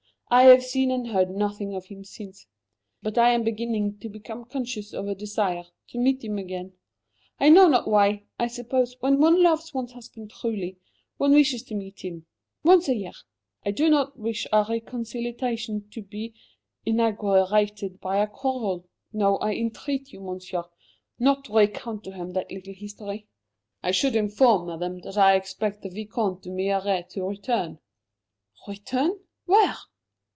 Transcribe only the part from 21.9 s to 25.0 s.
to him that little history." "I should inform Madame